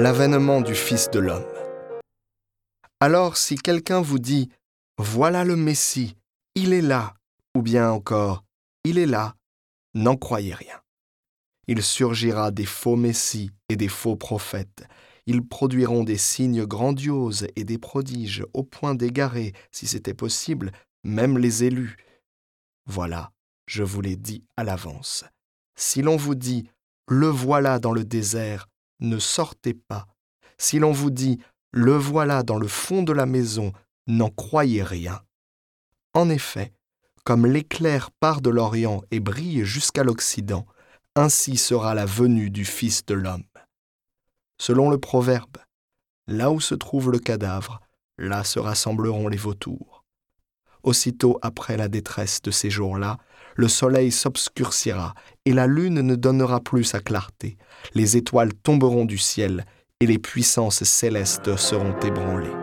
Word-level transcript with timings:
l'avènement 0.00 0.62
du 0.62 0.74
Fils 0.74 1.10
de 1.10 1.18
l'homme. 1.18 1.44
Alors 3.00 3.36
si 3.36 3.56
quelqu'un 3.56 4.00
vous 4.00 4.18
dit, 4.18 4.48
Voilà 4.96 5.44
le 5.44 5.56
Messie, 5.56 6.16
il 6.54 6.72
est 6.72 6.80
là, 6.80 7.12
ou 7.54 7.60
bien 7.60 7.90
encore, 7.90 8.42
il 8.84 8.96
est 8.96 9.06
là, 9.06 9.36
n'en 9.92 10.16
croyez 10.16 10.54
rien. 10.54 10.80
Il 11.68 11.82
surgira 11.82 12.50
des 12.50 12.64
faux 12.64 12.96
messies 12.96 13.50
et 13.68 13.76
des 13.76 13.88
faux 13.88 14.16
prophètes. 14.16 14.84
Ils 15.26 15.46
produiront 15.46 16.02
des 16.02 16.16
signes 16.16 16.64
grandioses 16.64 17.46
et 17.54 17.64
des 17.64 17.76
prodiges 17.76 18.42
au 18.54 18.62
point 18.62 18.94
d'égarer, 18.94 19.52
si 19.70 19.86
c'était 19.86 20.14
possible, 20.14 20.72
même 21.04 21.36
les 21.36 21.64
élus. 21.64 21.98
Voilà, 22.86 23.32
je 23.66 23.82
vous 23.82 24.00
l'ai 24.00 24.16
dit 24.16 24.44
à 24.56 24.64
l'avance. 24.64 25.24
Si 25.76 26.00
l'on 26.00 26.16
vous 26.16 26.34
dit 26.34 26.66
Le 27.06 27.26
voilà 27.26 27.78
dans 27.78 27.92
le 27.92 28.04
désert, 28.04 28.69
ne 29.00 29.18
sortez 29.18 29.74
pas. 29.74 30.06
Si 30.58 30.78
l'on 30.78 30.92
vous 30.92 31.10
dit 31.10 31.38
Le 31.72 31.96
voilà 31.96 32.42
dans 32.42 32.58
le 32.58 32.68
fond 32.68 33.02
de 33.02 33.12
la 33.12 33.26
maison, 33.26 33.72
n'en 34.06 34.30
croyez 34.30 34.82
rien. 34.82 35.20
En 36.14 36.28
effet, 36.28 36.72
comme 37.24 37.46
l'éclair 37.46 38.10
part 38.10 38.40
de 38.40 38.50
l'Orient 38.50 39.02
et 39.10 39.20
brille 39.20 39.64
jusqu'à 39.64 40.04
l'Occident, 40.04 40.66
ainsi 41.16 41.56
sera 41.56 41.94
la 41.94 42.06
venue 42.06 42.50
du 42.50 42.64
Fils 42.64 43.04
de 43.04 43.14
l'homme. 43.14 43.44
Selon 44.58 44.90
le 44.90 44.98
proverbe, 44.98 45.58
là 46.26 46.50
où 46.50 46.60
se 46.60 46.74
trouve 46.74 47.10
le 47.10 47.18
cadavre, 47.18 47.80
là 48.18 48.44
se 48.44 48.58
rassembleront 48.58 49.28
les 49.28 49.36
vautours. 49.36 49.99
Aussitôt 50.82 51.38
après 51.42 51.76
la 51.76 51.88
détresse 51.88 52.40
de 52.42 52.50
ces 52.50 52.70
jours-là, 52.70 53.18
le 53.56 53.68
soleil 53.68 54.10
s'obscurcira 54.10 55.14
et 55.44 55.52
la 55.52 55.66
lune 55.66 56.00
ne 56.00 56.14
donnera 56.14 56.60
plus 56.60 56.84
sa 56.84 57.00
clarté, 57.00 57.58
les 57.94 58.16
étoiles 58.16 58.54
tomberont 58.54 59.04
du 59.04 59.18
ciel 59.18 59.64
et 60.00 60.06
les 60.06 60.18
puissances 60.18 60.84
célestes 60.84 61.56
seront 61.56 61.98
ébranlées. 62.00 62.59